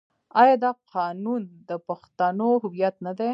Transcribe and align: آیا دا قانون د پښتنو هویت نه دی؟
آیا 0.41 0.55
دا 0.63 0.71
قانون 0.93 1.43
د 1.69 1.71
پښتنو 1.87 2.49
هویت 2.63 2.95
نه 3.05 3.11
دی؟ 3.17 3.29